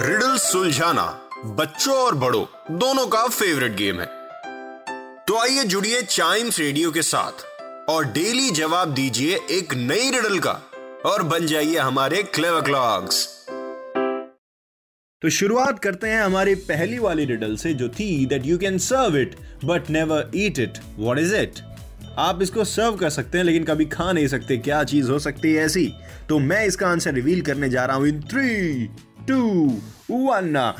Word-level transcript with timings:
Riddle 0.00 0.36
सुलझाना 0.38 1.04
बच्चों 1.58 1.94
और 1.96 2.14
बड़ों, 2.14 2.44
दोनों 2.78 3.06
का 3.06 3.26
फेवरेट 3.28 3.76
गेम 3.76 4.00
है। 4.00 4.06
तो 5.26 5.38
आइए 5.38 5.64
जुड़िए 5.64 6.02
चाइम्स 6.02 6.58
रेडियो 6.58 6.90
के 6.90 7.02
साथ 7.02 7.44
और 7.90 8.04
डेली 8.12 8.50
जवाब 8.50 8.94
दीजिए 8.94 9.38
एक 9.50 9.74
नई 9.74 10.10
रिडल 10.10 10.38
का 10.46 10.60
और 11.06 11.22
बन 11.22 11.46
जाइए 11.46 11.78
हमारे 11.78 12.22
क्लेवर 12.22 12.60
क्लॉक्स 12.60 13.26
तो 15.22 15.30
शुरुआत 15.30 15.78
करते 15.78 16.08
हैं 16.08 16.22
हमारी 16.22 16.54
पहली 16.54 16.98
वाली 16.98 17.24
रिडल 17.24 17.56
से 17.56 17.72
जो 17.74 17.88
थी 17.88 18.26
that 18.26 18.46
you 18.46 18.58
can 18.58 18.78
serve 18.78 19.16
it 19.18 19.36
but 19.64 19.90
never 19.90 20.30
eat 20.36 20.58
it 20.58 20.78
what 20.98 21.18
is 21.18 21.34
it 21.36 21.58
आप 22.18 22.42
इसको 22.42 22.64
सर्व 22.64 22.96
कर 22.96 23.10
सकते 23.10 23.38
हैं, 23.38 23.44
लेकिन 23.44 23.64
कभी 23.64 23.84
खा 23.86 24.10
नहीं 24.12 24.26
सकते। 24.28 24.56
क्या 24.58 24.82
चीज़ 24.84 25.10
हो 25.10 25.18
सकती 25.18 25.52
है 25.52 25.64
ऐसी? 25.64 25.86
तो 26.28 26.38
मैं 26.38 26.64
इसका 26.66 26.88
आंसर 26.88 27.14
रिवील 27.14 27.40
करने 27.42 27.68
जा 27.68 27.84
रहा 27.84 27.96
हूँ 27.96 28.08
in 28.08 28.20
three 28.22 28.86
two 29.28 29.42
one 30.10 30.72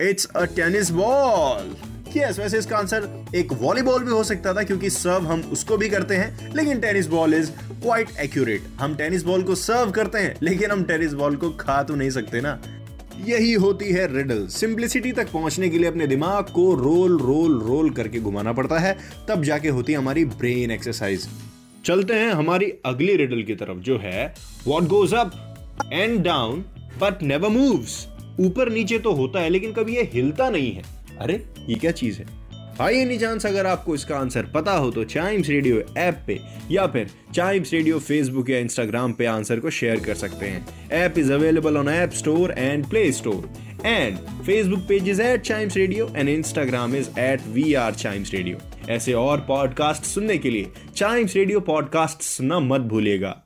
it's 0.00 0.26
a 0.26 0.44
tennis 0.56 0.90
ball 0.90 1.74
yes 2.16 2.38
वैसे 2.38 2.58
इसका 2.58 2.76
आंसर 2.78 3.08
एक 3.34 3.52
वॉलीबॉल 3.52 4.02
भी 4.04 4.10
हो 4.10 4.22
सकता 4.24 4.52
था, 4.54 4.62
क्योंकि 4.62 4.90
सर्व 4.90 5.26
हम 5.26 5.40
उसको 5.52 5.76
भी 5.76 5.88
करते 5.88 6.14
हैं, 6.14 6.52
लेकिन 6.54 6.80
tennis 6.80 7.06
ball 7.08 7.34
is 7.34 7.50
quite 7.72 8.10
accurate 8.20 8.66
हम 8.80 8.94
टेनिस 8.94 9.22
बॉल 9.22 9.42
को 9.42 9.54
सर्व 9.54 9.90
करते 9.90 10.18
हैं, 10.18 10.36
लेकिन 10.42 10.70
हम 10.70 10.84
टेनिस 10.84 11.12
बॉल 11.14 11.36
को 11.36 11.50
खा 11.60 11.82
तो 11.82 11.94
नहीं 11.94 12.10
सकते 12.10 12.40
ना। 12.40 12.60
यही 13.18 13.52
होती 13.52 13.84
है 13.84 14.06
रिडल 14.14 14.46
सिंप्लिसिटी 14.46 15.12
तक 15.12 15.30
पहुँचने 15.32 15.68
के 15.68 15.78
लिए 15.78 15.88
अपने 15.88 16.06
दिमाग 16.06 16.44
को 16.44 16.74
रोल 16.74 17.18
रोल 17.18 17.58
रोल 17.60 17.90
करके 17.90 18.20
घुमाना 18.20 18.52
पड़ता 18.52 18.78
है, 18.78 18.96
तब 19.28 19.42
जाके 19.42 19.68
होती 19.68 19.92
है 19.92 19.98
हमारी 19.98 20.24
ब्रेन 20.24 20.70
एक्सरसाइज 20.70 21.28
चलते 21.84 22.14
हैं 22.14 22.32
हमारी 22.32 22.72
अगली 22.84 23.16
रिडल 23.16 23.42
की 23.42 23.54
तरफ़, 23.54 23.78
जो 23.78 23.98
है 23.98 24.34
what 24.66 24.84
goes 24.84 25.14
up 25.14 25.32
and 25.92 26.22
down 26.22 26.64
but 27.00 27.22
never 27.22 27.48
moves 27.48 28.06
ऊपर 28.40 28.72
नीचे 28.72 28.98
तो 28.98 29.12
होता 29.12 29.40
है, 29.40 29.48
लेकिन 29.50 29.72
कभी 29.72 29.96
ये 29.96 30.10
हिलता 30.12 30.50
नहीं 30.50 30.72
है। 30.72 30.82
अरे, 31.20 31.44
ये 31.68 31.74
क्या 31.74 31.90
चीज़ 31.90 32.18
है? 32.18 32.41
आइए 32.80 33.04
नहीं 33.04 33.18
चांस 33.18 33.46
अगर 33.46 33.66
आपको 33.66 33.94
इसका 33.94 34.16
आंसर 34.16 34.46
पता 34.54 34.72
हो 34.72 34.90
तो 34.90 35.04
चाइम्स 35.04 35.48
रेडियो 35.48 35.82
ऐप 35.98 36.22
पे 36.26 36.38
या 36.70 36.86
फिर 36.86 37.10
चाइम्स 37.34 37.72
रेडियो 37.72 37.98
फेसबुक 37.98 38.50
या 38.50 38.58
इंस्टाग्राम 38.58 39.12
पे 39.12 39.26
आंसर 39.26 39.60
को 39.60 39.70
शेयर 39.70 40.00
कर 40.00 40.14
सकते 40.14 40.46
हैं। 40.46 40.88
App 40.92 41.18
is 41.18 41.32
available 41.32 41.76
on 41.76 41.88
app 41.88 42.12
store 42.12 42.54
and 42.58 42.88
play 42.90 43.10
store 43.12 43.48
and 43.86 44.16
Facebook 44.46 44.80
page 44.88 45.08
is 45.08 45.22
at 45.22 45.42
Chimes 45.42 45.76
radio 45.76 46.10
and 46.16 46.28
Instagram 46.28 46.96
is 46.96 47.10
at 47.18 47.46
we 47.48 47.72
are 47.74 47.94
Chimes 47.94 48.34
radio 48.34 48.58
ऐसे 48.90 49.12
और 49.12 49.40
पॉडकास्ट 49.48 50.04
सुनने 50.04 50.38
के 50.38 50.50
लिए 50.50 50.72
चाइम्स 50.96 51.36
रेडियो 51.36 51.60
पॉडकास्ट 51.60 52.22
सुनना 52.22 52.60
मत 52.60 52.80
भूलिएगा। 52.80 53.42